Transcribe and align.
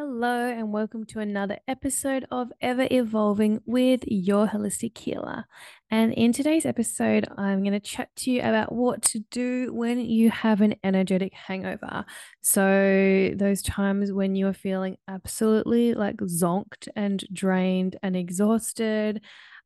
Hello, 0.00 0.48
and 0.48 0.70
welcome 0.70 1.04
to 1.06 1.18
another 1.18 1.58
episode 1.66 2.24
of 2.30 2.52
Ever 2.60 2.86
Evolving 2.88 3.60
with 3.66 4.04
your 4.06 4.46
holistic 4.46 4.96
healer. 4.96 5.46
And 5.90 6.12
in 6.12 6.32
today's 6.32 6.64
episode, 6.64 7.26
I'm 7.36 7.64
going 7.64 7.72
to 7.72 7.80
chat 7.80 8.14
to 8.18 8.30
you 8.30 8.38
about 8.38 8.70
what 8.70 9.02
to 9.02 9.18
do 9.32 9.72
when 9.74 9.98
you 9.98 10.30
have 10.30 10.60
an 10.60 10.76
energetic 10.84 11.34
hangover. 11.34 12.04
So, 12.42 13.32
those 13.34 13.60
times 13.60 14.12
when 14.12 14.36
you're 14.36 14.52
feeling 14.52 14.98
absolutely 15.08 15.94
like 15.94 16.18
zonked 16.18 16.86
and 16.94 17.24
drained 17.32 17.96
and 18.00 18.14
exhausted 18.14 19.20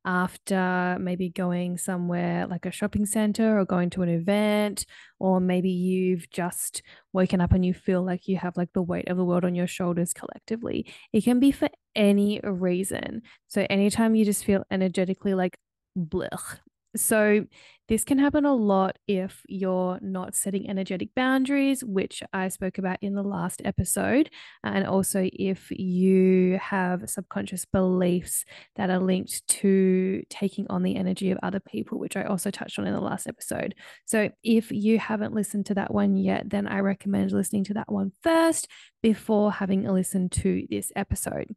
after 0.05 0.96
maybe 1.00 1.29
going 1.29 1.79
somewhere 1.79 2.46
like 2.46 2.66
a 2.66 2.71
shopping 2.71 3.07
center 3.07 3.59
or 3.59 3.64
going 3.64 3.91
to 3.91 4.02
an 4.02 4.09
event, 4.09 4.84
or 5.19 5.41
maybe 5.41 5.71
you've 5.71 6.29
just 6.30 6.82
woken 7.12 7.41
up 7.41 7.52
and 7.52 7.64
you 7.64 7.75
feel 7.75 8.02
like 8.02 8.29
you 8.29 8.37
have 8.37 8.57
like 8.57 8.73
the 8.73 8.83
weight 8.83 9.09
of 9.09 9.16
the 9.16 9.25
world 9.25 9.45
on 9.45 9.55
your 9.55 9.66
shoulders 9.66 10.12
collectively. 10.12 10.87
It 11.12 11.25
can 11.25 11.41
be 11.41 11.52
for 11.52 11.69
any 11.95 12.41
reason. 12.42 13.23
So, 13.48 13.66
anytime 13.70 14.15
you 14.15 14.25
just 14.25 14.45
feel 14.45 14.65
energetically 14.70 15.34
like 15.34 15.56
blech, 15.98 16.59
so, 16.96 17.46
this 17.88 18.05
can 18.05 18.19
happen 18.19 18.46
a 18.46 18.55
lot 18.55 18.96
if 19.06 19.42
you're 19.48 19.98
not 20.00 20.34
setting 20.34 20.70
energetic 20.70 21.14
boundaries, 21.14 21.84
which 21.84 22.23
I 22.33 22.48
spoke 22.48 22.78
about 22.78 22.98
in 23.02 23.14
the 23.14 23.23
last 23.23 23.60
episode. 23.64 24.30
And 24.62 24.87
also, 24.87 25.28
if 25.33 25.70
you 25.70 26.59
have 26.62 27.10
subconscious 27.10 27.64
beliefs 27.64 28.45
that 28.77 28.88
are 28.88 29.00
linked 29.00 29.47
to 29.48 30.23
taking 30.30 30.66
on 30.70 30.83
the 30.83 30.97
energy 30.97 31.30
of 31.33 31.38
other 31.42 31.60
people, 31.60 31.98
which 31.98 32.16
I 32.16 32.23
also 32.23 32.50
touched 32.50 32.78
on 32.78 32.86
in 32.86 32.95
the 32.95 33.00
last 33.00 33.27
episode. 33.27 33.74
So, 34.06 34.30
if 34.42 34.70
you 34.70 34.98
haven't 34.98 35.34
listened 35.34 35.66
to 35.66 35.74
that 35.74 35.92
one 35.92 36.16
yet, 36.16 36.48
then 36.50 36.66
I 36.66 36.80
recommend 36.80 37.33
listening 37.33 37.64
to 37.64 37.74
that 37.74 37.91
one 37.91 38.12
first 38.22 38.69
before 39.02 39.52
having 39.52 39.86
a 39.86 39.92
listen 39.92 40.28
to 40.30 40.66
this 40.70 40.92
episode. 40.97 41.55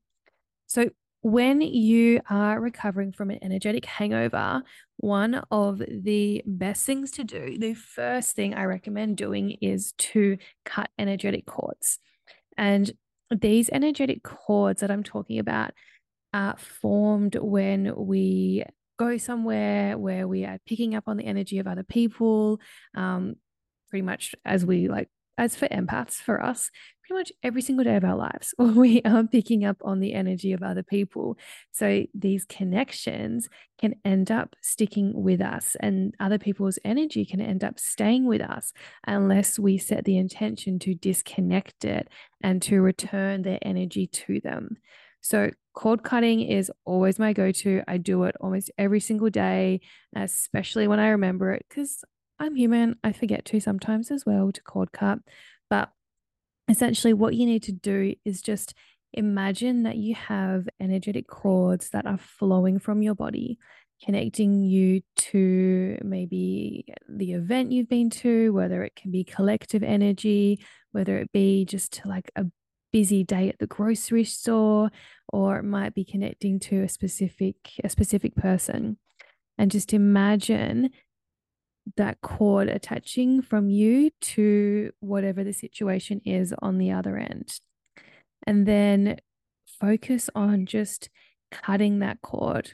So, 0.65 0.89
when 1.25 1.59
you 1.59 2.21
are 2.29 2.59
recovering 2.59 3.11
from 3.11 3.31
an 3.31 3.39
energetic 3.41 3.83
hangover, 3.83 4.61
one 4.97 5.41
of 5.49 5.81
the 5.89 6.43
best 6.45 6.85
things 6.85 7.09
to 7.09 7.23
do, 7.23 7.57
the 7.57 7.73
first 7.73 8.35
thing 8.35 8.53
I 8.53 8.65
recommend 8.65 9.17
doing 9.17 9.57
is 9.59 9.93
to 9.93 10.37
cut 10.65 10.91
energetic 10.99 11.47
cords. 11.47 11.97
And 12.59 12.91
these 13.31 13.71
energetic 13.71 14.21
cords 14.21 14.81
that 14.81 14.91
I'm 14.91 15.01
talking 15.01 15.39
about 15.39 15.71
are 16.31 16.57
formed 16.59 17.37
when 17.41 17.95
we 17.95 18.63
go 18.99 19.17
somewhere 19.17 19.97
where 19.97 20.27
we 20.27 20.45
are 20.45 20.59
picking 20.67 20.93
up 20.93 21.05
on 21.07 21.17
the 21.17 21.25
energy 21.25 21.57
of 21.57 21.65
other 21.65 21.81
people, 21.81 22.59
um, 22.93 23.33
pretty 23.89 24.03
much 24.03 24.35
as 24.45 24.63
we 24.63 24.89
like 24.89 25.09
as 25.39 25.55
for 25.55 25.67
empaths, 25.69 26.17
for 26.17 26.41
us, 26.41 26.69
pretty 27.05 27.19
much 27.19 27.31
every 27.43 27.61
single 27.61 27.83
day 27.83 27.95
of 27.95 28.03
our 28.03 28.15
lives, 28.15 28.53
we 28.59 29.01
are 29.03 29.23
picking 29.23 29.63
up 29.65 29.77
on 29.83 29.99
the 29.99 30.13
energy 30.13 30.53
of 30.53 30.63
other 30.63 30.83
people. 30.83 31.37
So 31.71 32.03
these 32.13 32.45
connections 32.45 33.47
can 33.79 33.95
end 34.03 34.31
up 34.31 34.55
sticking 34.61 35.13
with 35.13 35.41
us, 35.41 35.75
and 35.79 36.13
other 36.19 36.39
people's 36.39 36.79
energy 36.83 37.25
can 37.25 37.41
end 37.41 37.63
up 37.63 37.79
staying 37.79 38.25
with 38.25 38.41
us 38.41 38.73
unless 39.05 39.59
we 39.59 39.77
set 39.77 40.05
the 40.05 40.17
intention 40.17 40.79
to 40.79 40.95
disconnect 40.95 41.85
it 41.85 42.07
and 42.41 42.61
to 42.63 42.81
return 42.81 43.41
their 43.41 43.59
energy 43.61 44.07
to 44.07 44.39
them. 44.41 44.77
So, 45.21 45.49
cord 45.73 46.03
cutting 46.03 46.41
is 46.41 46.71
always 46.85 47.19
my 47.19 47.33
go 47.33 47.51
to. 47.51 47.81
I 47.87 47.97
do 47.97 48.23
it 48.23 48.35
almost 48.39 48.71
every 48.77 48.99
single 48.99 49.29
day, 49.29 49.81
especially 50.15 50.87
when 50.87 50.99
I 50.99 51.09
remember 51.09 51.51
it, 51.51 51.65
because 51.67 52.03
I'm 52.39 52.55
human. 52.55 52.97
I 53.03 53.11
forget 53.11 53.45
to 53.45 53.59
sometimes 53.59 54.11
as 54.11 54.25
well 54.25 54.51
to 54.51 54.61
cord 54.61 54.91
cut. 54.91 55.19
But 55.69 55.89
essentially, 56.67 57.13
what 57.13 57.35
you 57.35 57.45
need 57.45 57.63
to 57.63 57.71
do 57.71 58.15
is 58.25 58.41
just 58.41 58.73
imagine 59.13 59.83
that 59.83 59.97
you 59.97 60.15
have 60.15 60.67
energetic 60.79 61.27
cords 61.27 61.89
that 61.91 62.05
are 62.05 62.17
flowing 62.17 62.79
from 62.79 63.01
your 63.01 63.15
body, 63.15 63.57
connecting 64.03 64.59
you 64.61 65.01
to 65.15 65.97
maybe 66.03 66.85
the 67.07 67.33
event 67.33 67.71
you've 67.71 67.89
been 67.89 68.09
to, 68.09 68.51
whether 68.53 68.83
it 68.83 68.95
can 68.95 69.11
be 69.11 69.23
collective 69.23 69.83
energy, 69.83 70.63
whether 70.91 71.17
it 71.17 71.31
be 71.31 71.65
just 71.65 72.01
like 72.05 72.29
a 72.35 72.45
busy 72.91 73.23
day 73.23 73.49
at 73.49 73.59
the 73.59 73.67
grocery 73.67 74.23
store, 74.23 74.89
or 75.31 75.57
it 75.59 75.63
might 75.63 75.93
be 75.93 76.05
connecting 76.05 76.59
to 76.59 76.83
a 76.83 76.89
specific 76.89 77.55
a 77.83 77.89
specific 77.89 78.35
person. 78.35 78.97
And 79.57 79.71
just 79.71 79.93
imagine 79.93 80.89
that 81.97 82.21
cord 82.21 82.67
attaching 82.67 83.41
from 83.41 83.69
you 83.69 84.09
to 84.19 84.91
whatever 84.99 85.43
the 85.43 85.53
situation 85.53 86.21
is 86.25 86.53
on 86.59 86.77
the 86.77 86.91
other 86.91 87.17
end. 87.17 87.59
And 88.47 88.65
then 88.67 89.17
focus 89.79 90.29
on 90.35 90.65
just 90.65 91.09
cutting 91.51 91.99
that 91.99 92.21
cord. 92.21 92.73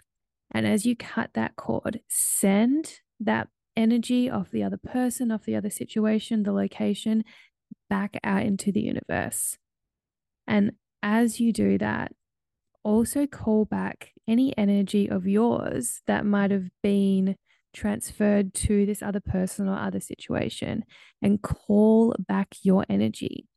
And 0.51 0.67
as 0.67 0.85
you 0.85 0.95
cut 0.95 1.31
that 1.33 1.55
cord, 1.55 2.01
send 2.07 2.99
that 3.19 3.47
energy 3.75 4.29
of 4.29 4.51
the 4.51 4.63
other 4.63 4.77
person, 4.77 5.31
of 5.31 5.45
the 5.45 5.55
other 5.55 5.69
situation, 5.69 6.43
the 6.43 6.51
location 6.51 7.23
back 7.89 8.19
out 8.23 8.43
into 8.43 8.71
the 8.71 8.81
universe. 8.81 9.57
And 10.47 10.73
as 11.01 11.39
you 11.39 11.53
do 11.53 11.77
that, 11.77 12.13
also 12.83 13.27
call 13.27 13.65
back 13.65 14.11
any 14.27 14.57
energy 14.57 15.09
of 15.09 15.27
yours 15.27 16.01
that 16.07 16.25
might 16.25 16.51
have 16.51 16.69
been 16.81 17.35
transferred 17.73 18.53
to 18.53 18.85
this 18.85 19.01
other 19.01 19.19
person 19.19 19.67
or 19.67 19.77
other 19.77 19.99
situation 19.99 20.83
and 21.21 21.41
call 21.41 22.15
back 22.19 22.55
your 22.63 22.85
energy. 22.89 23.47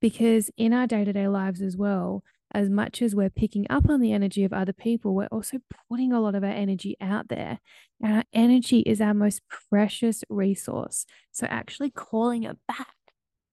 Because 0.00 0.50
in 0.56 0.72
our 0.72 0.86
day 0.86 1.04
to 1.04 1.12
day 1.12 1.28
lives 1.28 1.62
as 1.62 1.76
well, 1.76 2.22
as 2.52 2.70
much 2.70 3.02
as 3.02 3.14
we're 3.14 3.30
picking 3.30 3.66
up 3.68 3.88
on 3.88 4.00
the 4.00 4.12
energy 4.12 4.44
of 4.44 4.52
other 4.52 4.72
people, 4.72 5.14
we're 5.14 5.26
also 5.26 5.58
putting 5.90 6.12
a 6.12 6.20
lot 6.20 6.34
of 6.34 6.44
our 6.44 6.50
energy 6.50 6.96
out 7.00 7.28
there. 7.28 7.58
And 8.02 8.16
our 8.16 8.24
energy 8.32 8.80
is 8.80 9.00
our 9.00 9.14
most 9.14 9.42
precious 9.70 10.22
resource. 10.28 11.06
So, 11.32 11.46
actually 11.50 11.90
calling 11.90 12.44
it 12.44 12.56
back 12.68 12.94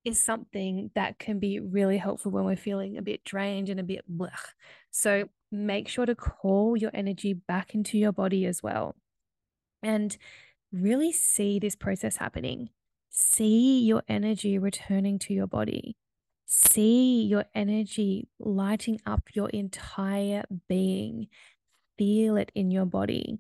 is 0.06 0.24
something 0.24 0.92
that 0.96 1.18
can 1.18 1.40
be 1.40 1.60
really 1.60 1.98
helpful 1.98 2.32
when 2.32 2.44
we're 2.44 2.56
feeling 2.56 2.98
a 2.98 3.02
bit 3.02 3.24
drained 3.24 3.70
and 3.70 3.80
a 3.80 3.84
bit 3.84 4.04
blech. 4.12 4.32
So, 4.92 5.30
make 5.52 5.88
sure 5.88 6.06
to 6.06 6.16
call 6.16 6.78
your 6.78 6.92
energy 6.94 7.34
back 7.34 7.74
into 7.74 7.98
your 7.98 8.12
body 8.12 8.46
as 8.46 8.62
well 8.62 8.96
and 9.84 10.18
really 10.72 11.12
see 11.12 11.60
this 11.60 11.76
process 11.76 12.18
happening. 12.18 12.70
See 13.10 13.82
your 13.82 14.02
energy 14.08 14.58
returning 14.58 15.20
to 15.20 15.34
your 15.34 15.48
body. 15.48 15.96
See 16.46 17.24
your 17.24 17.46
energy 17.54 18.28
lighting 18.40 19.00
up 19.06 19.30
your 19.34 19.50
entire 19.50 20.44
being. 20.68 21.28
Feel 21.98 22.38
it 22.38 22.52
in 22.56 22.72
your 22.72 22.86
body. 22.86 23.40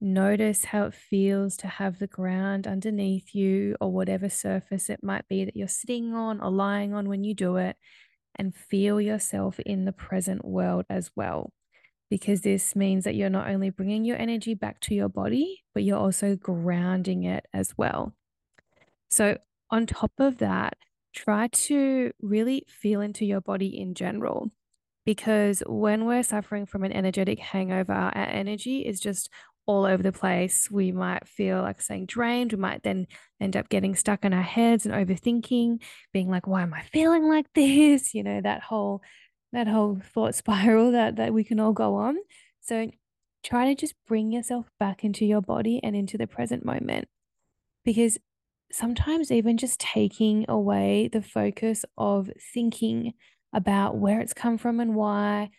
Notice 0.00 0.66
how 0.66 0.84
it 0.84 0.94
feels 0.94 1.56
to 1.58 1.66
have 1.66 1.98
the 1.98 2.06
ground 2.06 2.66
underneath 2.66 3.34
you 3.34 3.76
or 3.80 3.90
whatever 3.90 4.28
surface 4.28 4.90
it 4.90 5.02
might 5.02 5.26
be 5.26 5.44
that 5.44 5.56
you're 5.56 5.68
sitting 5.68 6.14
on 6.14 6.40
or 6.40 6.50
lying 6.50 6.94
on 6.94 7.08
when 7.08 7.24
you 7.24 7.34
do 7.34 7.56
it, 7.56 7.76
and 8.34 8.54
feel 8.54 9.00
yourself 9.00 9.58
in 9.60 9.86
the 9.86 9.92
present 9.92 10.44
world 10.44 10.84
as 10.90 11.10
well 11.16 11.50
because 12.10 12.42
this 12.42 12.76
means 12.76 13.04
that 13.04 13.14
you're 13.14 13.30
not 13.30 13.48
only 13.48 13.70
bringing 13.70 14.04
your 14.04 14.16
energy 14.16 14.54
back 14.54 14.80
to 14.80 14.94
your 14.94 15.08
body, 15.08 15.64
but 15.74 15.82
you're 15.82 15.98
also 15.98 16.36
grounding 16.36 17.24
it 17.24 17.46
as 17.52 17.74
well. 17.76 18.14
So, 19.10 19.38
on 19.70 19.86
top 19.86 20.12
of 20.18 20.38
that, 20.38 20.76
try 21.14 21.48
to 21.48 22.12
really 22.20 22.64
feel 22.68 23.00
into 23.00 23.24
your 23.24 23.40
body 23.40 23.78
in 23.78 23.94
general. 23.94 24.50
Because 25.04 25.62
when 25.66 26.04
we're 26.04 26.22
suffering 26.22 26.66
from 26.66 26.84
an 26.84 26.92
energetic 26.92 27.38
hangover, 27.38 27.92
our 27.92 28.16
energy 28.16 28.80
is 28.84 29.00
just 29.00 29.30
all 29.66 29.84
over 29.84 30.02
the 30.02 30.12
place. 30.12 30.70
We 30.70 30.92
might 30.92 31.26
feel 31.26 31.60
like 31.62 31.80
saying 31.80 32.06
drained. 32.06 32.52
We 32.52 32.58
might 32.58 32.82
then 32.82 33.06
end 33.40 33.56
up 33.56 33.68
getting 33.68 33.94
stuck 33.94 34.24
in 34.24 34.32
our 34.32 34.42
heads 34.42 34.86
and 34.86 34.94
overthinking, 34.94 35.82
being 36.12 36.28
like, 36.28 36.46
why 36.46 36.62
am 36.62 36.72
I 36.74 36.82
feeling 36.82 37.28
like 37.28 37.52
this? 37.54 38.14
You 38.14 38.22
know, 38.22 38.40
that 38.40 38.62
whole 38.62 39.02
that 39.56 39.66
whole 39.66 39.98
thought 40.14 40.34
spiral 40.34 40.92
that 40.92 41.16
that 41.16 41.32
we 41.32 41.42
can 41.42 41.58
all 41.58 41.72
go 41.72 41.96
on. 41.96 42.16
So 42.60 42.90
try 43.42 43.66
to 43.66 43.74
just 43.74 43.94
bring 44.06 44.30
yourself 44.30 44.66
back 44.78 45.02
into 45.02 45.24
your 45.24 45.40
body 45.40 45.80
and 45.82 45.96
into 45.96 46.18
the 46.18 46.26
present 46.26 46.64
moment. 46.64 47.08
Because 47.84 48.18
sometimes 48.70 49.30
even 49.30 49.56
just 49.56 49.80
taking 49.80 50.44
away 50.48 51.08
the 51.08 51.22
focus 51.22 51.84
of 51.96 52.30
thinking 52.52 53.14
about 53.52 53.96
where 53.96 54.20
it's 54.20 54.34
come 54.34 54.58
from 54.58 54.80
and 54.80 54.94
why, 54.94 55.50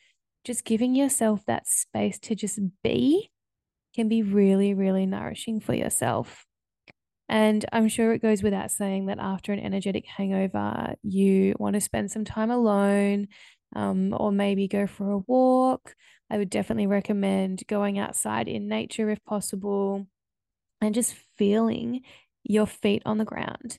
just 0.44 0.66
giving 0.66 0.94
yourself 0.94 1.44
that 1.48 1.68
space 1.68 2.20
to 2.20 2.36
just 2.36 2.60
be 2.84 3.32
can 3.96 4.10
be 4.10 4.22
really, 4.22 4.74
really 4.74 5.06
nourishing 5.06 5.60
for 5.60 5.74
yourself. 5.74 6.46
And 7.30 7.66
I'm 7.74 7.90
sure 7.90 8.14
it 8.14 8.22
goes 8.22 8.44
without 8.44 8.72
saying 8.72 9.08
that 9.08 9.20
after 9.20 9.52
an 9.52 9.60
energetic 9.60 10.06
hangover, 10.06 10.96
you 11.04 11.56
want 11.60 11.74
to 11.74 11.82
spend 11.82 12.12
some 12.12 12.24
time 12.24 12.52
alone, 12.52 13.28
um, 13.76 14.14
or 14.18 14.32
maybe 14.32 14.68
go 14.68 14.88
for 14.88 15.12
a 15.12 15.18
walk. 15.20 15.96
I 16.30 16.38
would 16.38 16.50
definitely 16.50 16.88
recommend 16.88 17.64
going 17.68 18.00
outside 18.00 18.48
in 18.48 18.68
nature 18.68 19.10
if 19.10 19.24
possible 19.24 20.08
and 20.82 20.94
just 20.94 21.16
feeling 21.38 22.02
your 22.44 22.68
feet 22.68 23.02
on 23.06 23.18
the 23.18 23.26
ground, 23.26 23.78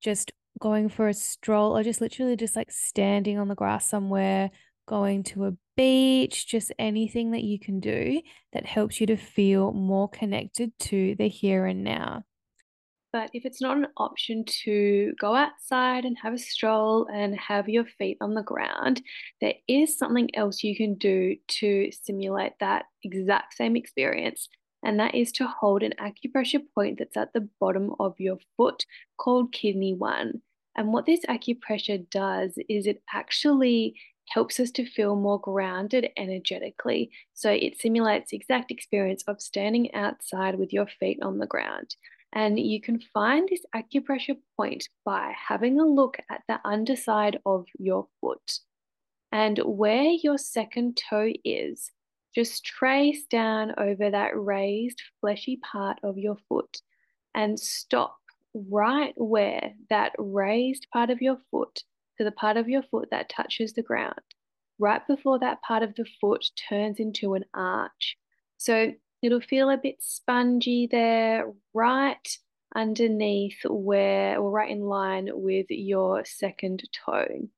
just 0.00 0.32
going 0.60 0.88
for 0.88 1.08
a 1.08 1.14
stroll 1.14 1.76
or 1.76 1.82
just 1.82 2.00
literally 2.00 2.36
just 2.36 2.56
like 2.56 2.70
standing 2.70 3.38
on 3.38 3.48
the 3.48 3.54
grass 3.54 3.88
somewhere, 3.88 4.50
going 4.86 5.22
to 5.24 5.46
a 5.46 5.56
beach, 5.76 6.46
just 6.46 6.72
anything 6.78 7.32
that 7.32 7.42
you 7.42 7.58
can 7.58 7.80
do 7.80 8.20
that 8.52 8.66
helps 8.66 9.00
you 9.00 9.06
to 9.06 9.16
feel 9.16 9.72
more 9.72 10.08
connected 10.08 10.72
to 10.78 11.14
the 11.16 11.28
here 11.28 11.66
and 11.66 11.82
now. 11.82 12.24
But 13.14 13.30
if 13.32 13.46
it's 13.46 13.60
not 13.60 13.76
an 13.76 13.86
option 13.96 14.44
to 14.64 15.14
go 15.20 15.36
outside 15.36 16.04
and 16.04 16.18
have 16.20 16.34
a 16.34 16.38
stroll 16.38 17.06
and 17.14 17.38
have 17.38 17.68
your 17.68 17.84
feet 17.84 18.18
on 18.20 18.34
the 18.34 18.42
ground, 18.42 19.02
there 19.40 19.54
is 19.68 19.96
something 19.96 20.34
else 20.34 20.64
you 20.64 20.76
can 20.76 20.96
do 20.96 21.36
to 21.60 21.92
simulate 21.92 22.54
that 22.58 22.86
exact 23.04 23.54
same 23.54 23.76
experience. 23.76 24.48
And 24.84 24.98
that 24.98 25.14
is 25.14 25.30
to 25.34 25.46
hold 25.46 25.84
an 25.84 25.92
acupressure 26.00 26.60
point 26.74 26.98
that's 26.98 27.16
at 27.16 27.32
the 27.32 27.48
bottom 27.60 27.94
of 28.00 28.16
your 28.18 28.38
foot 28.56 28.84
called 29.16 29.52
kidney 29.52 29.94
one. 29.94 30.42
And 30.76 30.92
what 30.92 31.06
this 31.06 31.24
acupressure 31.28 32.10
does 32.10 32.58
is 32.68 32.84
it 32.84 33.00
actually 33.14 33.94
helps 34.30 34.58
us 34.58 34.72
to 34.72 34.90
feel 34.90 35.14
more 35.14 35.38
grounded 35.38 36.08
energetically. 36.16 37.12
So 37.32 37.52
it 37.52 37.78
simulates 37.78 38.32
the 38.32 38.38
exact 38.38 38.72
experience 38.72 39.22
of 39.28 39.40
standing 39.40 39.94
outside 39.94 40.58
with 40.58 40.72
your 40.72 40.88
feet 40.88 41.20
on 41.22 41.38
the 41.38 41.46
ground. 41.46 41.94
And 42.34 42.58
you 42.58 42.80
can 42.80 42.98
find 42.98 43.48
this 43.48 43.64
acupressure 43.74 44.36
point 44.56 44.88
by 45.04 45.32
having 45.48 45.78
a 45.78 45.86
look 45.86 46.18
at 46.28 46.42
the 46.48 46.60
underside 46.64 47.38
of 47.46 47.66
your 47.78 48.08
foot. 48.20 48.58
And 49.30 49.58
where 49.64 50.10
your 50.10 50.36
second 50.36 51.00
toe 51.08 51.32
is, 51.44 51.92
just 52.34 52.64
trace 52.64 53.24
down 53.26 53.74
over 53.78 54.10
that 54.10 54.32
raised 54.34 55.00
fleshy 55.20 55.56
part 55.58 55.98
of 56.02 56.18
your 56.18 56.36
foot 56.48 56.78
and 57.34 57.58
stop 57.58 58.16
right 58.54 59.14
where 59.16 59.72
that 59.90 60.12
raised 60.18 60.88
part 60.92 61.10
of 61.10 61.22
your 61.22 61.38
foot 61.50 61.82
to 62.18 62.24
the 62.24 62.32
part 62.32 62.56
of 62.56 62.68
your 62.68 62.82
foot 62.82 63.08
that 63.10 63.28
touches 63.28 63.72
the 63.72 63.82
ground, 63.82 64.14
right 64.78 65.06
before 65.06 65.38
that 65.38 65.62
part 65.62 65.82
of 65.82 65.94
the 65.94 66.06
foot 66.20 66.44
turns 66.68 66.98
into 66.98 67.34
an 67.34 67.44
arch. 67.54 68.16
So 68.56 68.92
It'll 69.24 69.40
feel 69.40 69.70
a 69.70 69.78
bit 69.78 69.96
spongy 70.00 70.86
there, 70.90 71.50
right 71.72 72.38
underneath 72.76 73.56
where, 73.64 74.38
or 74.38 74.50
right 74.50 74.70
in 74.70 74.82
line 74.82 75.30
with 75.32 75.64
your 75.70 76.26
second 76.26 76.82
toe. 76.92 77.48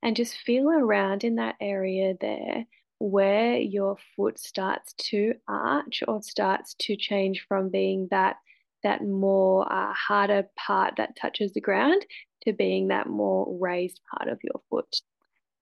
And 0.00 0.14
just 0.14 0.36
feel 0.36 0.70
around 0.70 1.24
in 1.24 1.34
that 1.34 1.56
area 1.60 2.14
there 2.20 2.66
where 3.00 3.56
your 3.56 3.96
foot 4.14 4.38
starts 4.38 4.92
to 5.10 5.34
arch 5.48 6.04
or 6.06 6.22
starts 6.22 6.74
to 6.82 6.94
change 6.94 7.44
from 7.48 7.70
being 7.70 8.06
that 8.12 8.36
that 8.84 9.04
more 9.04 9.66
uh, 9.72 9.92
harder 9.92 10.48
part 10.54 10.98
that 10.98 11.16
touches 11.16 11.52
the 11.52 11.60
ground 11.60 12.06
to 12.44 12.52
being 12.52 12.88
that 12.88 13.08
more 13.08 13.58
raised 13.58 14.00
part 14.08 14.30
of 14.30 14.38
your 14.44 14.60
foot. 14.70 15.00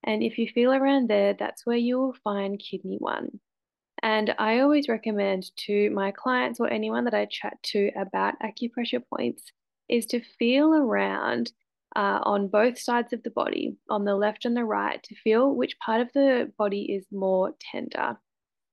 And 0.03 0.21
if 0.21 0.37
you 0.37 0.47
feel 0.53 0.71
around 0.71 1.09
there, 1.09 1.33
that's 1.33 1.65
where 1.65 1.77
you 1.77 1.97
will 1.97 2.15
find 2.23 2.59
kidney 2.59 2.97
one. 2.99 3.39
And 4.03 4.33
I 4.37 4.59
always 4.59 4.87
recommend 4.87 5.55
to 5.65 5.89
my 5.89 6.11
clients 6.11 6.59
or 6.59 6.69
anyone 6.69 7.05
that 7.05 7.13
I 7.13 7.25
chat 7.25 7.57
to 7.63 7.91
about 7.95 8.35
acupressure 8.39 9.01
points 9.13 9.43
is 9.89 10.05
to 10.07 10.21
feel 10.37 10.73
around 10.73 11.51
uh, 11.95 12.19
on 12.23 12.47
both 12.47 12.77
sides 12.77 13.13
of 13.13 13.23
the 13.23 13.31
body, 13.31 13.75
on 13.89 14.05
the 14.05 14.15
left 14.15 14.45
and 14.45 14.55
the 14.55 14.65
right, 14.65 15.01
to 15.03 15.15
feel 15.15 15.55
which 15.55 15.79
part 15.79 16.01
of 16.01 16.11
the 16.13 16.51
body 16.57 16.83
is 16.83 17.05
more 17.11 17.55
tender. 17.59 18.17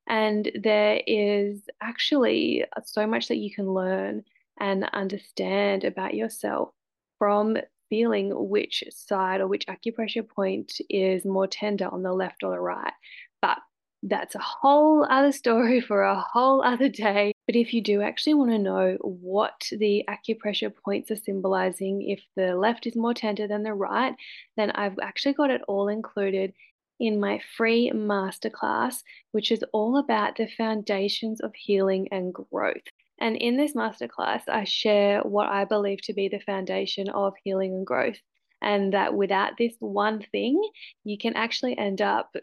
And 0.06 0.50
there 0.62 1.00
is 1.06 1.62
actually 1.80 2.64
so 2.84 3.06
much 3.06 3.28
that 3.28 3.38
you 3.38 3.54
can 3.54 3.72
learn 3.72 4.24
and 4.60 4.84
understand 4.92 5.84
about 5.84 6.14
yourself 6.14 6.70
from 7.18 7.56
feeling 7.88 8.30
which 8.34 8.84
side 8.90 9.40
or 9.40 9.46
which 9.46 9.66
acupressure 9.66 10.28
point 10.28 10.72
is 10.90 11.24
more 11.24 11.46
tender 11.46 11.88
on 11.88 12.02
the 12.02 12.12
left 12.12 12.42
or 12.42 12.50
the 12.50 12.60
right. 12.60 12.92
But 13.40 13.58
that's 14.06 14.34
a 14.34 14.38
whole 14.40 15.06
other 15.08 15.32
story 15.32 15.80
for 15.80 16.02
a 16.02 16.20
whole 16.20 16.62
other 16.62 16.88
day. 16.88 17.32
But 17.46 17.56
if 17.56 17.72
you 17.72 17.82
do 17.82 18.02
actually 18.02 18.34
want 18.34 18.50
to 18.50 18.58
know 18.58 18.98
what 19.00 19.68
the 19.72 20.04
acupressure 20.08 20.72
points 20.84 21.10
are 21.10 21.16
symbolizing, 21.16 22.02
if 22.02 22.20
the 22.36 22.54
left 22.54 22.86
is 22.86 22.96
more 22.96 23.14
tender 23.14 23.48
than 23.48 23.62
the 23.62 23.72
right, 23.72 24.14
then 24.56 24.70
I've 24.72 24.98
actually 25.02 25.32
got 25.32 25.50
it 25.50 25.62
all 25.66 25.88
included 25.88 26.52
in 27.00 27.18
my 27.18 27.40
free 27.56 27.90
masterclass, 27.94 29.02
which 29.32 29.50
is 29.50 29.64
all 29.72 29.96
about 29.96 30.36
the 30.36 30.46
foundations 30.46 31.40
of 31.40 31.52
healing 31.54 32.08
and 32.12 32.32
growth. 32.32 32.82
And 33.20 33.36
in 33.36 33.56
this 33.56 33.72
masterclass, 33.72 34.42
I 34.48 34.64
share 34.64 35.20
what 35.22 35.48
I 35.48 35.64
believe 35.64 36.02
to 36.02 36.12
be 36.12 36.28
the 36.28 36.40
foundation 36.40 37.08
of 37.08 37.34
healing 37.42 37.72
and 37.72 37.86
growth. 37.86 38.18
And 38.60 38.92
that 38.92 39.14
without 39.14 39.52
this 39.58 39.74
one 39.78 40.24
thing, 40.30 40.60
you 41.04 41.18
can 41.18 41.34
actually 41.34 41.76
end 41.76 42.00
up 42.00 42.34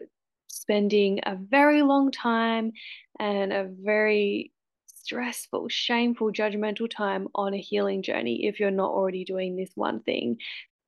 spending 0.52 1.20
a 1.24 1.36
very 1.36 1.82
long 1.82 2.10
time 2.10 2.72
and 3.18 3.52
a 3.52 3.68
very 3.82 4.52
stressful, 4.86 5.68
shameful, 5.68 6.32
judgmental 6.32 6.88
time 6.88 7.28
on 7.34 7.54
a 7.54 7.60
healing 7.60 8.02
journey 8.02 8.46
if 8.46 8.60
you're 8.60 8.70
not 8.70 8.90
already 8.90 9.24
doing 9.24 9.56
this 9.56 9.72
one 9.74 10.00
thing. 10.00 10.36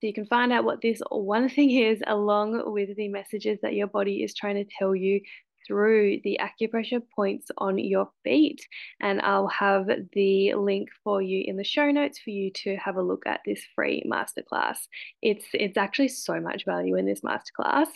So 0.00 0.06
you 0.06 0.14
can 0.14 0.26
find 0.26 0.52
out 0.52 0.64
what 0.64 0.82
this 0.82 1.00
one 1.10 1.48
thing 1.48 1.70
is 1.70 2.00
along 2.06 2.72
with 2.72 2.94
the 2.96 3.08
messages 3.08 3.58
that 3.62 3.74
your 3.74 3.86
body 3.86 4.22
is 4.22 4.34
trying 4.34 4.56
to 4.56 4.70
tell 4.78 4.94
you 4.94 5.20
through 5.66 6.20
the 6.24 6.38
acupressure 6.42 7.02
points 7.16 7.50
on 7.58 7.78
your 7.78 8.10
feet. 8.22 8.60
And 9.00 9.20
I'll 9.22 9.48
have 9.48 9.88
the 10.12 10.54
link 10.54 10.90
for 11.02 11.22
you 11.22 11.42
in 11.46 11.56
the 11.56 11.64
show 11.64 11.90
notes 11.90 12.18
for 12.18 12.30
you 12.30 12.50
to 12.64 12.76
have 12.76 12.96
a 12.96 13.02
look 13.02 13.26
at 13.26 13.40
this 13.46 13.64
free 13.74 14.04
masterclass. 14.06 14.76
It's 15.22 15.46
it's 15.54 15.78
actually 15.78 16.08
so 16.08 16.38
much 16.40 16.64
value 16.64 16.96
in 16.96 17.06
this 17.06 17.22
masterclass. 17.22 17.88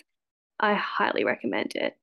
I 0.61 0.75
highly 0.75 1.25
recommend 1.25 1.73
it. 1.75 1.97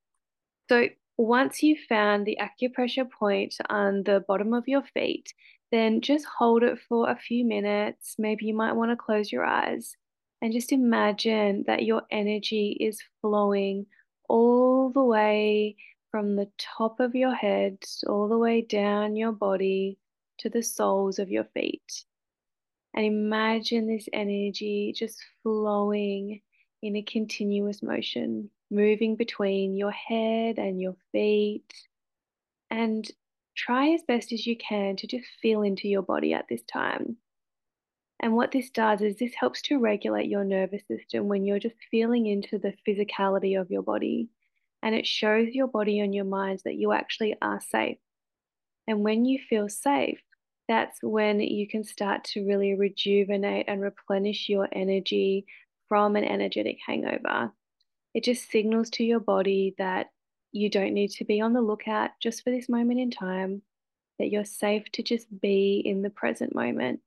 So, 0.70 0.90
once 1.18 1.64
you've 1.64 1.86
found 1.88 2.26
the 2.26 2.38
acupressure 2.42 3.10
point 3.10 3.56
on 3.70 4.04
the 4.04 4.24
bottom 4.28 4.54
of 4.54 4.68
your 4.68 4.84
feet, 4.94 5.34
then 5.72 6.02
just 6.02 6.26
hold 6.26 6.64
it 6.64 6.78
for 6.90 7.10
a 7.10 7.18
few 7.18 7.46
minutes. 7.46 8.16
Maybe 8.18 8.46
you 8.46 8.54
might 8.54 8.74
want 8.74 8.92
to 8.92 8.98
close 8.98 9.32
your 9.32 9.46
eyes 9.46 9.96
and 10.42 10.52
just 10.52 10.72
imagine 10.72 11.64
that 11.68 11.86
your 11.86 12.04
energy 12.12 12.78
is 12.80 13.02
flowing 13.22 13.86
all 14.28 14.92
the 14.92 15.04
way 15.04 15.76
from 16.12 16.36
the 16.36 16.50
top 16.58 17.00
of 17.00 17.16
your 17.16 17.34
head, 17.34 17.78
all 18.08 18.28
the 18.28 18.38
way 18.38 18.62
down 18.62 19.16
your 19.16 19.32
body 19.32 19.98
to 20.40 20.50
the 20.50 20.64
soles 20.64 21.20
of 21.20 21.30
your 21.30 21.46
feet. 21.46 22.04
And 22.94 23.06
imagine 23.06 23.88
this 23.88 24.08
energy 24.14 24.94
just 24.96 25.24
flowing 25.44 26.42
in 26.82 26.96
a 26.96 27.02
continuous 27.02 27.82
motion, 27.82 28.50
moving 28.70 29.16
between 29.16 29.76
your 29.76 29.92
head 29.92 30.58
and 30.58 30.82
your 30.82 30.96
feet. 31.12 31.74
And 32.70 33.10
try 33.56 33.90
as 33.90 34.02
best 34.04 34.32
as 34.32 34.46
you 34.46 34.58
can 34.58 34.96
to 34.98 35.08
just 35.08 35.26
feel 35.42 35.62
into 35.62 35.88
your 35.88 36.02
body 36.02 36.34
at 36.34 36.48
this 36.50 36.64
time. 36.64 37.18
And 38.20 38.34
what 38.34 38.52
this 38.52 38.70
does 38.70 39.02
is 39.02 39.18
this 39.18 39.34
helps 39.34 39.62
to 39.64 39.80
regulate 39.80 40.30
your 40.30 40.44
nervous 40.44 40.84
system 40.88 41.28
when 41.28 41.46
you're 41.46 41.60
just 41.60 41.76
feeling 41.92 42.28
into 42.28 42.58
the 42.58 42.74
physicality 42.88 43.60
of 43.60 43.70
your 43.70 43.84
body. 43.84 44.30
And 44.82 44.96
it 44.96 45.06
shows 45.06 45.50
your 45.54 45.68
body 45.68 46.00
and 46.00 46.14
your 46.14 46.26
mind 46.26 46.62
that 46.66 46.76
you 46.76 46.92
actually 46.92 47.36
are 47.42 47.60
safe. 47.60 47.98
And 48.88 49.04
when 49.04 49.26
you 49.26 49.40
feel 49.50 49.68
safe, 49.68 50.20
that's 50.68 50.98
when 51.02 51.40
you 51.40 51.68
can 51.68 51.84
start 51.84 52.24
to 52.26 52.46
really 52.46 52.76
rejuvenate 52.76 53.66
and 53.68 53.82
replenish 53.82 54.50
your 54.50 54.68
energy 54.72 55.46
from 55.88 56.16
an 56.16 56.24
energetic 56.24 56.78
hangover. 56.86 57.52
It 58.14 58.24
just 58.24 58.50
signals 58.50 58.90
to 58.92 59.04
your 59.04 59.20
body 59.20 59.76
that 59.78 60.08
you 60.52 60.70
don't 60.70 60.94
need 60.94 61.12
to 61.12 61.26
be 61.26 61.42
on 61.42 61.54
the 61.54 61.62
lookout 61.62 62.12
just 62.22 62.44
for 62.44 62.50
this 62.50 62.70
moment 62.70 63.00
in 63.00 63.12
time, 63.12 63.62
that 64.20 64.30
you're 64.30 64.46
safe 64.46 64.90
to 64.94 65.04
just 65.04 65.28
be 65.42 65.82
in 65.86 66.02
the 66.02 66.10
present 66.10 66.56
moment. 66.56 67.02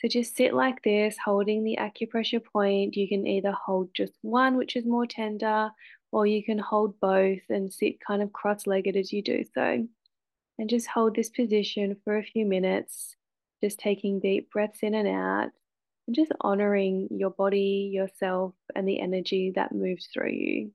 So 0.00 0.08
just 0.08 0.36
sit 0.36 0.54
like 0.54 0.82
this, 0.82 1.16
holding 1.24 1.64
the 1.64 1.78
acupressure 1.80 2.44
point. 2.44 2.96
You 2.96 3.08
can 3.08 3.26
either 3.26 3.52
hold 3.52 3.90
just 3.94 4.12
one, 4.22 4.56
which 4.56 4.76
is 4.76 4.84
more 4.84 5.06
tender, 5.06 5.70
or 6.12 6.26
you 6.26 6.42
can 6.42 6.58
hold 6.58 6.98
both 7.00 7.40
and 7.48 7.72
sit 7.72 8.00
kind 8.00 8.22
of 8.22 8.32
cross 8.32 8.66
legged 8.66 8.96
as 8.96 9.12
you 9.12 9.22
do 9.22 9.44
so. 9.54 9.86
And 10.58 10.68
just 10.68 10.88
hold 10.88 11.14
this 11.14 11.30
position 11.30 11.96
for 12.02 12.18
a 12.18 12.24
few 12.24 12.44
minutes, 12.44 13.16
just 13.62 13.78
taking 13.78 14.18
deep 14.18 14.50
breaths 14.50 14.80
in 14.82 14.94
and 14.94 15.06
out 15.06 15.50
and 16.08 16.16
just 16.16 16.32
honoring 16.40 17.06
your 17.10 17.30
body, 17.30 17.90
yourself, 17.92 18.54
and 18.74 18.88
the 18.88 18.98
energy 18.98 19.52
that 19.54 19.72
moves 19.72 20.08
through 20.12 20.30
you. 20.30 20.72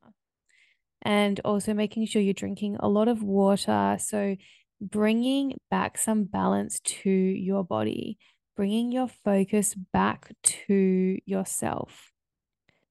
And 1.02 1.42
also 1.44 1.74
making 1.74 2.06
sure 2.06 2.22
you're 2.22 2.36
drinking 2.36 2.78
a 2.80 2.88
lot 2.88 3.08
of 3.08 3.24
water. 3.24 3.98
So, 4.00 4.38
bringing 4.80 5.58
back 5.72 5.98
some 5.98 6.24
balance 6.26 6.80
to 6.82 7.10
your 7.10 7.64
body, 7.66 8.20
bringing 8.56 8.92
your 8.92 9.08
focus 9.08 9.76
back 9.92 10.32
to 10.44 11.18
yourself. 11.26 12.12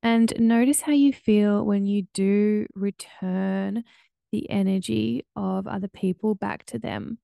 And 0.03 0.33
notice 0.39 0.81
how 0.81 0.93
you 0.93 1.13
feel 1.13 1.65
when 1.65 1.87
you 1.87 2.07
do 2.13 2.67
return 2.75 3.85
the 4.33 4.51
energy 4.51 5.25
of 5.37 5.69
other 5.69 5.89
people 5.89 6.35
back 6.35 6.67
to 6.67 6.79
them. 6.79 7.19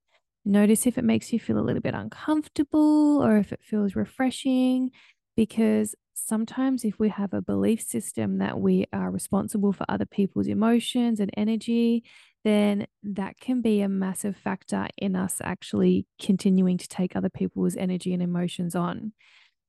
Notice 0.49 0.87
if 0.87 0.97
it 0.97 1.05
makes 1.05 1.33
you 1.33 1.39
feel 1.39 1.59
a 1.59 1.61
little 1.61 1.83
bit 1.83 1.95
uncomfortable 1.95 3.23
or 3.23 3.37
if 3.37 3.53
it 3.53 3.61
feels 3.63 3.95
refreshing. 3.95 4.91
because 5.37 5.95
sometimes 6.15 6.85
if 6.85 6.99
we 6.99 7.09
have 7.11 7.33
a 7.33 7.41
belief 7.43 7.81
system 7.81 8.39
that 8.39 8.59
we 8.61 8.87
are 8.93 9.11
responsible 9.11 9.73
for 9.73 9.85
other 9.89 10.07
people's 10.07 10.49
emotions 10.49 11.21
and 11.21 11.31
energy, 11.37 12.03
then 12.45 12.87
that 13.05 13.39
can 13.41 13.61
be 13.63 13.81
a 13.83 13.89
massive 13.89 14.37
factor 14.37 14.89
in 14.97 15.15
us 15.15 15.37
actually 15.43 16.07
continuing 16.21 16.77
to 16.79 16.89
take 16.89 17.15
other 17.15 17.31
people's 17.31 17.77
energy 17.77 18.13
and 18.13 18.23
emotions 18.23 18.75
on. 18.75 19.13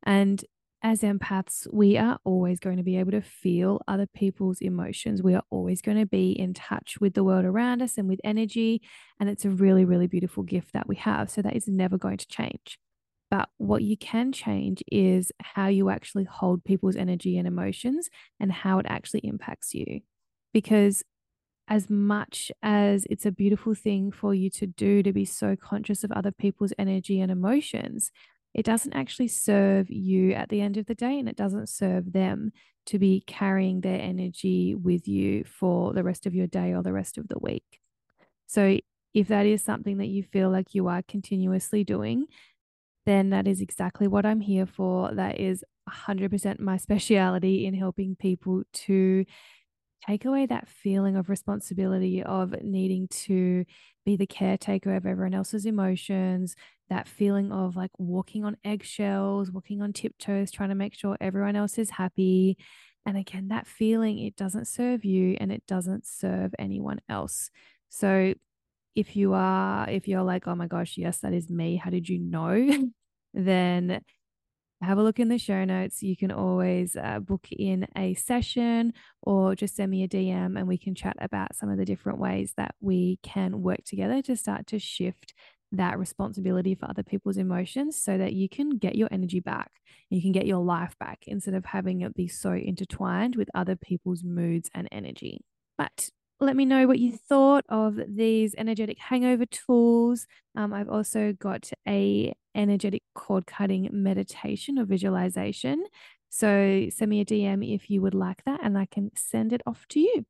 And 0.04 0.44
as 0.82 1.02
empaths, 1.02 1.68
we 1.74 1.98
are 1.98 2.20
always 2.24 2.60
going 2.60 2.78
to 2.78 2.84
be 2.84 2.98
able 2.98 3.12
to 3.12 3.22
feel 3.22 3.82
other 3.88 4.08
people's 4.08 4.62
emotions. 4.62 5.22
We 5.22 5.36
are 5.36 5.44
always 5.50 5.82
going 5.82 5.98
to 5.98 6.06
be 6.06 6.32
in 6.32 6.54
touch 6.54 6.98
with 7.02 7.16
the 7.16 7.24
world 7.24 7.44
around 7.44 7.82
us 7.82 7.98
and 7.98 8.08
with 8.08 8.22
energy. 8.24 8.82
And 9.20 9.30
it's 9.30 9.44
a 9.44 9.50
really, 9.50 9.84
really 9.84 10.08
beautiful 10.08 10.44
gift 10.44 10.72
that 10.74 10.88
we 10.88 10.96
have. 10.96 11.30
So 11.30 11.42
that 11.42 11.56
is 11.56 11.68
never 11.68 11.98
going 11.98 12.18
to 12.18 12.28
change. 12.28 12.80
But 13.30 13.50
what 13.58 13.84
you 13.84 13.98
can 13.98 14.32
change 14.32 14.82
is 14.92 15.32
how 15.42 15.68
you 15.68 15.90
actually 15.90 16.24
hold 16.24 16.64
people's 16.64 16.96
energy 16.96 17.38
and 17.38 17.48
emotions 17.48 18.10
and 18.40 18.52
how 18.52 18.80
it 18.80 18.86
actually 18.90 19.22
impacts 19.22 19.74
you. 19.74 20.00
Because 20.54 21.04
as 21.68 21.90
much 21.90 22.52
as 22.64 23.06
it's 23.10 23.26
a 23.26 23.32
beautiful 23.32 23.76
thing 23.76 24.12
for 24.12 24.34
you 24.34 24.50
to 24.50 24.66
do 24.66 25.04
to 25.04 25.14
be 25.14 25.26
so 25.26 25.56
conscious 25.56 26.04
of 26.04 26.12
other 26.12 26.32
people's 26.32 26.74
energy 26.80 27.22
and 27.22 27.32
emotions, 27.32 28.12
it 28.54 28.66
doesn't 28.66 28.94
actually 28.94 29.28
serve 29.28 29.90
you 29.90 30.34
at 30.34 30.50
the 30.50 30.62
end 30.62 30.78
of 30.78 30.86
the 30.86 30.96
day 30.96 31.20
and 31.20 31.30
it 31.30 31.36
doesn't 31.36 31.70
serve 31.70 32.12
them 32.14 32.52
to 32.88 32.98
be 32.98 33.24
carrying 33.28 33.82
their 33.82 34.02
energy 34.02 34.74
with 34.74 35.08
you 35.08 35.44
for 35.44 35.94
the 35.94 36.04
rest 36.04 36.26
of 36.26 36.34
your 36.34 36.48
day 36.48 36.74
or 36.74 36.82
the 36.82 36.94
rest 36.94 37.18
of 37.18 37.28
the 37.28 37.38
week. 37.40 37.80
So, 38.48 38.80
if 39.14 39.28
that 39.28 39.48
is 39.48 39.64
something 39.64 39.98
that 39.98 40.08
you 40.08 40.24
feel 40.24 40.52
like 40.52 40.76
you 40.76 40.88
are 40.88 41.02
continuously 41.08 41.84
doing, 41.84 42.28
then 43.06 43.32
that 43.32 43.48
is 43.48 43.60
exactly 43.60 44.08
what 44.08 44.26
I'm 44.26 44.42
here 44.42 44.68
for. 44.68 45.14
That 45.14 45.40
is 45.40 45.64
100% 45.90 46.60
my 46.60 46.78
speciality 46.88 47.66
in 47.66 47.74
helping 47.74 48.16
people 48.16 48.64
to 48.74 49.26
take 50.06 50.26
away 50.26 50.46
that 50.46 50.68
feeling 50.68 51.16
of 51.16 51.30
responsibility 51.30 52.24
of 52.24 52.62
needing 52.64 53.08
to 53.10 53.66
be 54.06 54.16
the 54.16 54.26
caretaker 54.26 54.96
of 54.96 55.06
everyone 55.06 55.34
else's 55.34 55.66
emotions, 55.66 56.56
that 56.90 57.08
feeling 57.08 57.52
of 57.52 57.76
like 57.76 57.92
walking 57.98 58.46
on 58.46 58.58
eggshells, 58.64 59.52
walking 59.52 59.82
on 59.82 59.94
tiptoes, 59.94 60.52
trying 60.52 60.70
to 60.70 60.76
make 60.76 60.96
sure 60.96 61.18
everyone 61.20 61.56
else 61.56 61.78
is 61.78 61.92
happy. 61.92 62.58
And 63.06 63.18
again, 63.18 63.50
that 63.50 63.68
feeling, 63.68 64.20
it 64.20 64.36
doesn't 64.36 64.68
serve 64.68 65.06
you 65.06 65.38
and 65.40 65.52
it 65.52 65.64
doesn't 65.68 66.06
serve 66.06 66.54
anyone 66.60 67.00
else. 67.10 67.50
So 67.90 68.34
if 68.96 69.16
you 69.16 69.34
are, 69.34 69.90
if 69.90 70.08
you're 70.08 70.24
like, 70.24 70.48
oh 70.48 70.56
my 70.56 70.68
gosh, 70.68 70.98
yes, 70.98 71.20
that 71.20 71.34
is 71.34 71.50
me, 71.50 71.78
how 71.78 71.90
did 71.90 72.10
you 72.10 72.20
know? 72.20 72.90
then 73.34 74.02
have 74.82 74.98
a 74.98 75.04
look 75.04 75.20
in 75.20 75.28
the 75.28 75.38
show 75.38 75.66
notes. 75.66 76.02
You 76.02 76.16
can 76.16 76.32
always 76.32 76.96
uh, 76.96 77.20
book 77.20 77.48
in 77.52 77.88
a 77.98 78.14
session 78.14 78.94
or 79.22 79.56
just 79.56 79.76
send 79.76 79.92
me 79.92 80.04
a 80.04 80.08
DM 80.08 80.58
and 80.58 80.68
we 80.68 80.78
can 80.78 80.96
chat 80.96 81.18
about 81.20 81.56
some 81.56 81.70
of 81.70 81.78
the 81.78 81.86
different 81.86 82.20
ways 82.20 82.54
that 82.58 82.76
we 82.80 83.20
can 83.22 83.62
work 83.62 83.84
together 83.86 84.22
to 84.24 84.36
start 84.36 84.68
to 84.68 84.80
shift 84.80 85.34
that 85.72 86.00
responsibility 86.00 86.76
for 86.76 86.90
other 86.90 87.04
people's 87.04 87.38
emotions 87.38 88.02
so 88.02 88.18
that 88.18 88.34
you 88.34 88.50
can 88.50 88.72
get 88.72 88.96
your 88.96 89.10
energy 89.12 89.40
back. 89.40 89.72
You 90.10 90.22
can 90.22 90.32
get 90.32 90.48
your 90.48 90.64
life 90.64 90.96
back 91.00 91.20
instead 91.28 91.54
of 91.54 91.66
having 91.66 92.02
it 92.02 92.16
be 92.16 92.28
so 92.28 92.54
intertwined 92.54 93.36
with 93.36 93.50
other 93.54 93.76
people's 93.76 94.24
moods 94.24 94.70
and 94.74 94.88
energy. 94.92 95.42
But 95.78 96.10
let 96.40 96.56
me 96.56 96.66
know 96.66 96.88
what 96.88 97.00
you 97.00 97.12
thought 97.12 97.66
of 97.70 98.00
these 98.08 98.56
energetic 98.58 98.98
hangover 98.98 99.46
tools. 99.46 100.26
Um, 100.56 100.74
I've 100.74 100.90
also 100.90 101.34
got 101.34 101.70
a 101.88 102.34
energetic 102.60 103.04
cord 103.16 103.48
cutting 103.48 103.90
meditation 103.92 104.78
or 104.78 104.86
visualization. 104.86 105.84
So 106.30 106.88
send 106.90 107.10
me 107.10 107.22
a 107.22 107.26
DM 107.26 107.74
if 107.74 107.90
you 107.90 108.02
would 108.02 108.14
like 108.14 108.44
that, 108.46 108.60
and 108.62 108.78
I 108.78 108.86
can 108.86 109.10
send 109.16 109.54
it 109.54 109.62
off 109.66 109.88
to 109.90 110.00
you. 110.00 110.26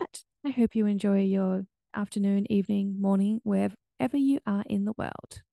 But 0.00 0.22
I 0.44 0.50
hope 0.50 0.74
you 0.74 0.86
enjoy 0.86 1.20
your 1.20 1.66
afternoon, 1.94 2.50
evening, 2.50 2.96
morning, 3.00 3.40
wherever 3.44 4.16
you 4.16 4.40
are 4.46 4.64
in 4.66 4.84
the 4.84 4.94
world. 4.96 5.43